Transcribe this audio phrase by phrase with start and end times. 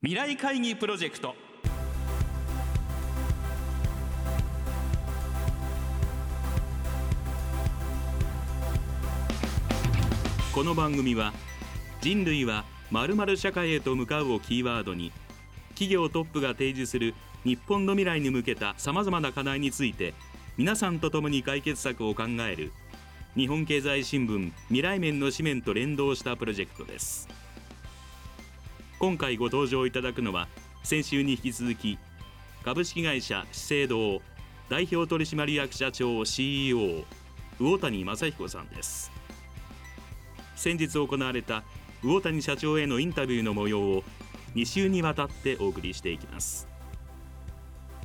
[0.00, 1.34] 未来会議プロジェクト。
[10.54, 11.32] この番組は
[12.00, 15.10] 人類はまる社会へと向かうをキーワードに
[15.70, 20.14] 企業トップが提示する日本の未来に向けたさまざまな課題について
[20.56, 22.70] 皆さんと共に解決策を考える
[23.34, 27.37] 日本経済新聞未来面の紙面と連動したプロジェクトです。
[29.00, 30.48] 今回ご登場いただくのは
[30.82, 31.98] 先週に引き続き
[32.64, 34.20] 株式会社資生堂
[34.68, 37.04] 代表取締役社長 CEO
[37.60, 39.12] 魚谷正彦さんです。
[40.56, 41.62] 先日行われた
[42.02, 44.02] 魚谷社長へのインタビューの模様を
[44.56, 46.66] 2週にわたってお送りしていきます。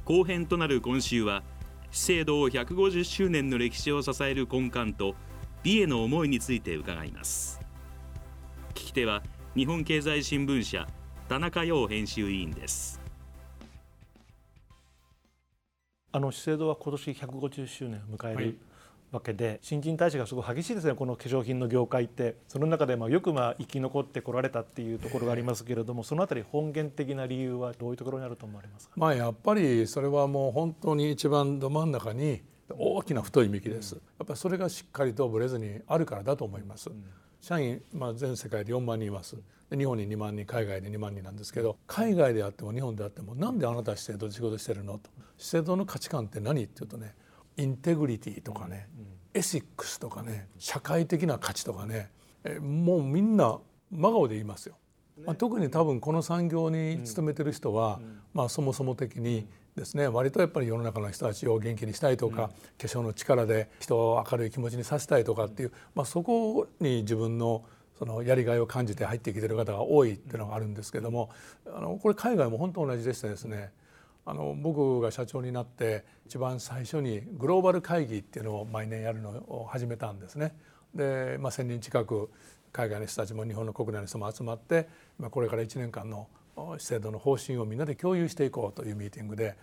[0.06, 1.42] 後編となる今週は
[1.90, 5.16] 資生堂150周年の歴史を支える根幹と
[5.64, 7.60] 美への思いについて伺います。
[8.76, 9.24] 聞き手は
[9.56, 10.88] 日本経済新聞社
[11.30, 13.00] 田中陽編集委員です。
[16.12, 18.60] あの資生堂は今年150周年を迎える、
[19.12, 20.96] わけで新陳代謝がすごい激しいですね。
[20.96, 22.36] この化粧品の業界って。
[22.48, 32.42] その中でまあよくまあ生き残ってこられたっていうところがありますけれどもそのあたり本源的な理由はどういうところにあると思われますか、まあ、やっぱりそれはもう本当に一番ど真ん中に
[32.76, 36.90] 大きな太い幹です、やっぱりそれがしっかりとぶれずにあるからだと思います、
[37.44, 39.36] 社員、まあ、全世界で4万人います。
[39.70, 44.94] で日本に2万人海外で2万人なんですけど海外であっても日本であってもなんであなた資生堂で仕事してるの？
[44.94, 45.10] と。
[45.38, 46.64] 資生堂の価値観って何？
[46.64, 47.14] っていうとね
[47.58, 48.88] インテグリティとかね、
[49.34, 52.10] エシックスとかね社会的な価値とかね
[52.46, 53.60] えもうみんな
[53.92, 54.78] 真顔で言いますよ。
[55.26, 58.00] まあ、特に多分この産業に勤めてる人は、
[58.34, 67.64] まあ、そもそも的にですね割とやっぱり世の中の人たちを元気にしたいとか、化粧の力で人を明るい気持ちにさせたいとかっていう、まあ、そこに自分の
[67.98, 71.30] そのやりがいを感じて入ってきてる方が多いっていうのがあるんですけども
[71.66, 73.72] あのこれ海外も本当同じでしてですね
[74.26, 80.56] あの僕が社長になって一番最初にグローバル会議っていうのを毎年やるのを始めたんですね。
[80.96, 82.30] で、まあ、1,000人近く
[82.72, 84.88] 海外の人たちも日本の国内の人も集まって、
[85.20, 86.28] まあ、これから1年間の
[86.78, 89.56] 制度の方針をみんなで共有していこうというミーティングで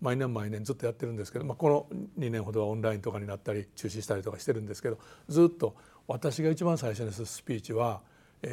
[0.00, 1.86] 毎年毎年ずっとやってるんですけど、まあ、この
[2.18, 4.98] 2年ほどはオンラインとかになったり中止したりとかしてるんですけど
[5.28, 5.76] ずっと
[6.08, 8.00] 私が一番最初にするスピーチは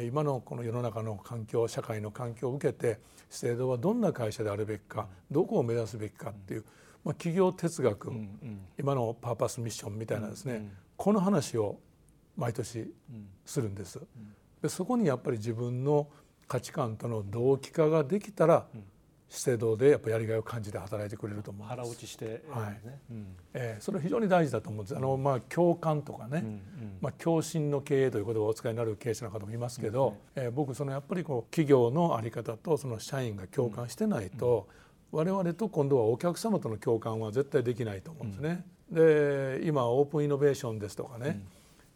[0.04, 6.64] 今のこの世の中の環境社会の環境を受けて資生堂はどんな会社であるべきかどこを目指すべきかっていう、
[7.04, 8.12] まあ、企業哲学、
[8.78, 11.80] 今のパーパスミッションみたいなですね、この話を
[12.36, 12.92] 毎年
[13.44, 14.00] するんです。
[14.62, 16.08] でそこにやっぱり自分の
[16.50, 18.66] 価値観との同期化ができたら、
[19.28, 22.80] 資生堂でやっぱやりがいを感じて働いてくれると思う腹落ちして、はい。
[23.54, 24.96] えー、それは非常に大事だと思うんです。
[24.96, 26.62] あの、まあ、共感とかね、うんうん、
[27.00, 34.66] まあ、共振の経営という言葉をお使いになる経営者の方もいますけど、うん、えー、僕そのやっぱりこう企業の在り方とその社員が共感してないと、
[35.12, 38.64] 我々と今度はお客様との共感は絶対できないと思うんですね。
[38.90, 41.40] で今オープンイノベーションですとかね、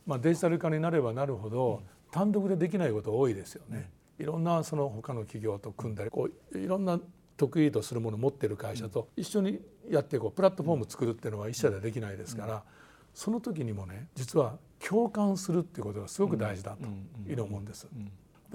[0.07, 1.83] まあ、デジタル化になればなるほど
[2.13, 3.91] 単独でできないこと多いですよね。
[4.19, 7.01] いろんなその他の企業と組んだりこういろんな
[7.37, 9.61] 得意とするものを持ってる会社と一緒に
[9.91, 12.63] やっていこうプラットフォーム作るっていうのは一社ではできないですから、
[13.13, 16.91] その時にもね実は共感するっていうことがすごく大事だという
[17.29, 17.87] ふうに思うんです。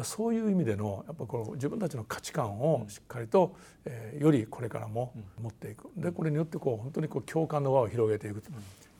[0.03, 5.89] そういう意味でのやっぱこの自分たちの価値観をしっかりと、えー、よりこれからも持っていく。
[5.97, 8.49] でこれによってこう本当にこう共感の輪を広げていくと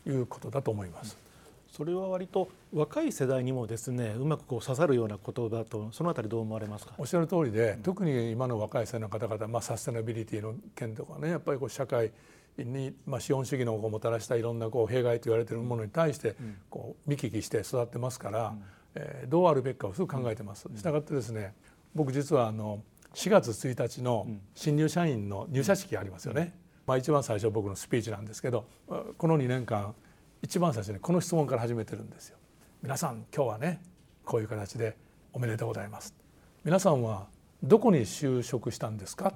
[0.10, 1.18] いうことだと思います。
[1.80, 6.94] それは割と若い世代にもですねうまくこう刺さるような言葉とそのあたりどう思われますか？
[6.98, 12.12] おっしゃる通りで、うん、特に今の若い世代の方々、まあ、サステナビリティの件とかねやっぱりこう社会
[12.58, 16.36] に、まあ、資本主義のもたらしたいろんなこう弊害と言われているものに対して
[16.70, 18.64] こう見聞きして育ってますから、うん、
[18.96, 20.68] えー、どうあるべきかをすぐ考えてます。
[20.76, 21.54] したがってですね
[21.96, 26.54] 僕実はあの4月1日の新入社員の入社式ありますよね。
[26.86, 28.66] まあ、一番最初僕のスピーチなんですけど
[29.18, 29.96] この2年間
[30.42, 32.38] 一番最初にこの質問から始めてるんですよ。
[32.82, 33.82] 皆さん今日はね
[34.24, 34.96] こういう形で
[35.34, 36.14] おめでとうございます。
[36.64, 37.28] 皆さんは
[37.62, 39.34] どこに就職したんですか、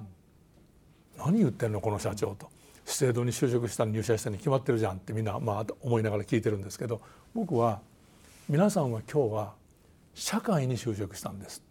[1.16, 1.80] うん、何言ってるの？
[1.80, 2.48] この社長と
[2.86, 7.00] 資生堂に就職した入社したに決まってるじゃんってみんなまあ思いながら聞いてるんですけど
[7.34, 7.80] 僕は
[8.48, 9.54] 皆さんは今日は
[10.14, 11.62] 社会に就職したんです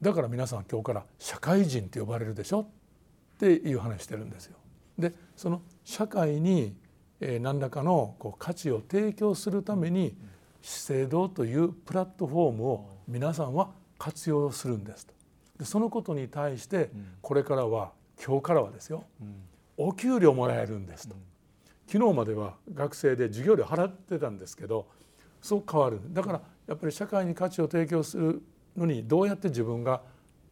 [0.00, 2.60] だから皆さん今日から社会人って呼ばれるでしょ？
[2.60, 2.66] っ
[3.38, 4.56] ていう話してるんですよ。
[4.98, 6.74] でその社会に
[7.20, 10.16] え何らかのこう価値を提供するために
[10.62, 15.14] 資生堂というプラットフォームを皆さんは活用するんですと。
[15.58, 17.92] でそのことに対してこれからは
[18.24, 19.04] 今日からはですよ
[19.76, 21.16] お給料もらえるんですと。
[21.86, 24.86] 昨日までは学生で授業料払ってたんですけど
[25.40, 28.42] そう変わるだからやっぱり社会に価値を提供する
[28.76, 30.02] のにどうやって自分が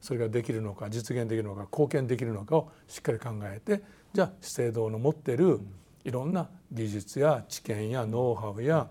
[0.01, 3.83] それができるのか実現できるのか貢献できるのかをしっかり考えて
[4.15, 5.61] じゃあ資生堂の持ってる
[6.07, 8.89] いろんな技術や知見やノウハウや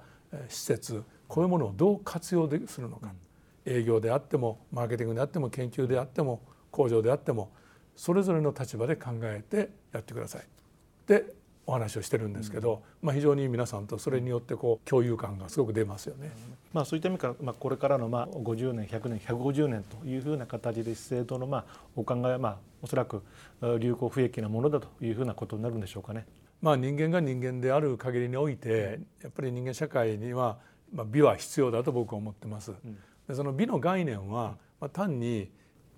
[0.50, 3.14] 施設こういうものをどう活用するのか
[3.66, 6.42] 営業であってもマーケティングであっても研究であっても
[6.72, 7.52] 工場であっても
[7.96, 10.44] それぞれの立場で考えてやってください。
[11.08, 11.34] で
[11.68, 16.32] お話をしてるんですけど、まあ、非常に皆さんとそれによってこう共有感がすごく出ますよね。
[16.74, 21.66] まあ、そういった意味から、まあ、これからのまあ50年100年150年というふうな形で資生堂のまあ
[21.96, 23.24] お考えはまあおそらく
[23.80, 26.28] 流行不益なものだというふうなことになるんでしょうかね。
[26.62, 30.58] まあ、人間が人間である限りにおいてやっぱり人間社会には
[30.94, 32.74] まあ美は必要だと僕は思ってます。
[33.28, 35.52] でその美の概念はまあ単に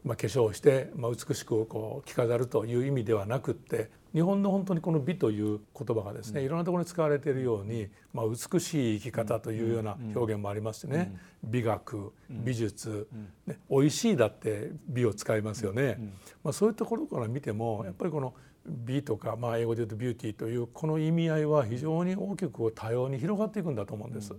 [0.04, 13.07] まあ化粧をしてまあ美しくこう着飾るという意味ではなくって日本の本当にこの美という言葉がですねいろんなところに使われているように、まあ、美しい生き方というような表現もありますね、美学美術、
[13.45, 16.00] ね、美味しいだって美を使いますよね、
[16.44, 18.33] まあ、そういうところから見てもやっぱりこの
[18.67, 24.33] 美とか、まあ、英語で言うとビューティーというこの意味合いは非常に大きく多様に広がっていくんだと思うんです。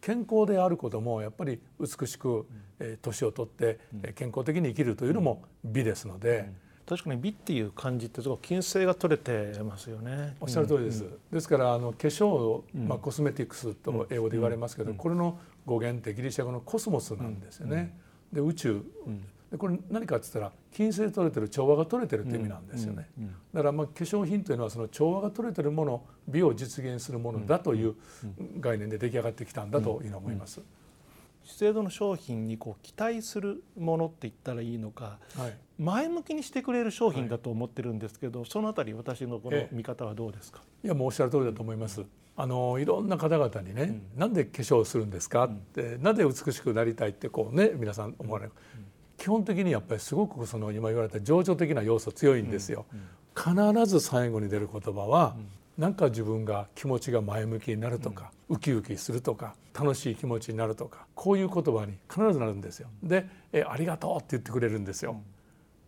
[0.00, 2.46] 健康であることもやっぱり美しく
[3.02, 3.80] 年を取って
[4.14, 6.52] 健康的に生きるというのも美ですので。
[6.88, 10.36] 確かに美っていう感じってすごく金星が取れてますよね。
[10.40, 11.04] おっしゃる通りです。
[11.04, 17.94] うん、ですからあの化粧、まあコスメティクスと英語で言われますけど、これの語源ってギリシャ語のコスモスなんですよね。
[18.32, 18.82] で宇宙、
[19.50, 23.08] でこれ何かって言ったら金星取れてる調和が取れてるって意味なんですよね。
[23.54, 27.94] だからまあ化粧品というのはその調和が取れてるもの美を実現するものだという
[28.60, 30.60] 概念で出来上がってきたんだというのは思います。
[31.44, 42.04] 資生堂の商品にこう期待するものって言ったらいいのか、はい、前向きにしてくれる商品だと思ってるんですけど、はい、そのあたり私のこの見方はどうですか、いやもうおっしゃる通りだと思います。
[42.36, 48.84] あのいろんな方々にね、うん、なんで化粧するんですかって、うん、なんで美しくなりたいってこうね皆さん思われる、うん、
[49.18, 52.86] 基本的にやっぱりすごくその今言われた情緒的な要素強いんですよ。
[53.36, 55.36] 必ず最後に出る言葉は、
[55.76, 62.88] なんか自分が気持ちが前向きになるとか、うん、ウキウキするとか楽しい気持ちになるとかこういう言葉に必ずなるんですよ。
[63.02, 65.20] でえありがとうって言ってくれるんですよ。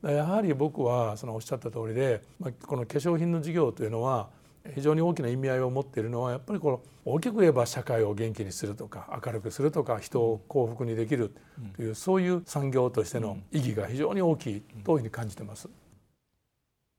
[0.03, 4.29] うん、やはり僕はそのおっしゃった通りで、まあ、この化粧品の事業というのは
[4.75, 11.35] 非常に大きな意味合いを持っているのはやっぱりこの大きく言えば社会を元気にするとか明るくするとか人を幸福にできる
[11.77, 15.69] という、そういう産業としての意義が非常に大きいというふうに感じてます。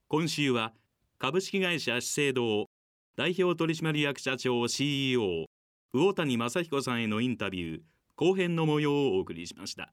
[0.08, 0.72] 今週は
[1.18, 2.66] 株式会社資生堂
[3.16, 5.46] 代表取締役社長 CEO
[5.94, 7.80] 魚谷正彦さんへのインタビュー
[8.16, 9.92] 後編の模様をお送りしました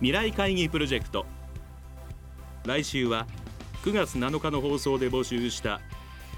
[0.00, 1.24] 未来会議プロジェクト。
[2.66, 3.26] 来週は
[3.82, 5.80] 9月7日の放送で募集した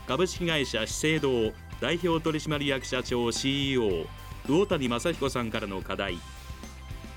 [0.07, 4.07] 株式会社資生堂代表取締役社長 CEO
[4.47, 6.19] 魚谷正彦さんからの課題。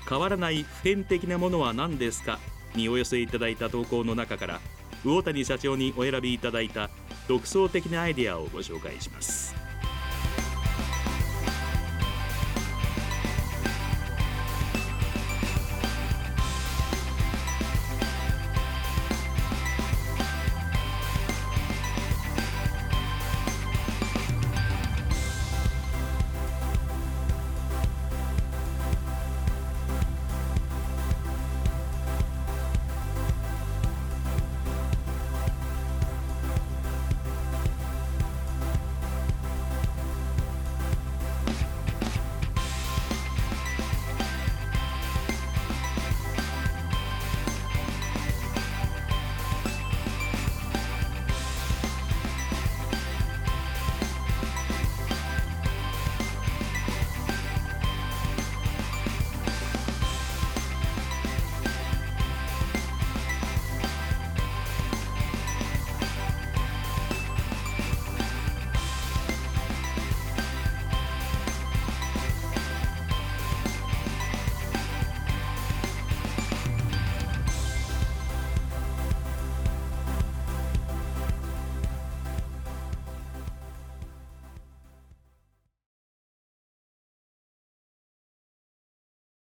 [0.08, 2.40] 変わらない普遍的なものは何ですか？
[2.74, 4.60] にお寄せいただいた投稿の中から
[5.04, 6.90] 魚谷社長にお選びいただいた
[7.28, 9.54] 独創的なアイデアをご紹介します。